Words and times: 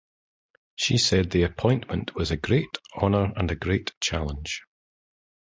She 0.73 0.97
said 0.97 1.29
the 1.29 1.43
appointment 1.43 2.15
was 2.15 2.31
a 2.31 2.35
"great 2.35 2.75
honour 2.99 3.33
and 3.35 3.51
a 3.51 3.55
great 3.55 3.93
challenge". 3.99 4.63